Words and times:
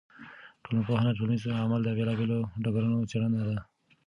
ټولنپوهنه 0.63 1.09
د 1.11 1.15
ټولنیز 1.17 1.43
عمل 1.63 1.81
د 1.83 1.89
بېلا 1.97 2.13
بېلو 2.19 2.39
ډګرونو 2.63 3.07
څېړنه 3.11 3.41
ده. 3.49 3.57